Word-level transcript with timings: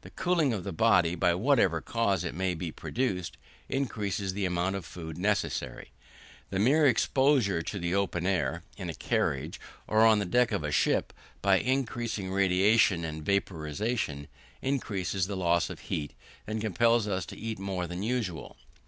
The 0.00 0.10
cooling 0.10 0.52
of 0.52 0.64
the 0.64 0.72
body, 0.72 1.14
by 1.14 1.36
whatever 1.36 1.80
cause 1.80 2.24
it 2.24 2.34
may 2.34 2.52
be 2.52 2.72
produced, 2.72 3.36
increases 3.68 4.32
the 4.32 4.44
amount 4.44 4.74
of 4.74 4.84
food 4.84 5.16
necessary. 5.16 5.92
The 6.50 6.58
mere 6.58 6.84
exposure 6.88 7.62
to 7.62 7.78
the 7.78 7.94
open 7.94 8.26
air, 8.26 8.64
in 8.76 8.90
a 8.90 8.94
carriage 8.94 9.60
or 9.86 10.04
on 10.04 10.18
the 10.18 10.24
deck 10.24 10.50
of 10.50 10.64
a 10.64 10.72
ship, 10.72 11.12
by 11.42 11.58
increasing 11.60 12.32
radiation 12.32 13.04
and 13.04 13.24
vaporisation, 13.24 14.26
increases 14.62 15.28
the 15.28 15.36
loss 15.36 15.70
of 15.70 15.78
heat, 15.78 16.14
and 16.44 16.60
compels 16.60 17.06
us 17.06 17.24
to 17.26 17.38
eat 17.38 17.60
more 17.60 17.86
than 17.86 18.02
usual. 18.02 18.56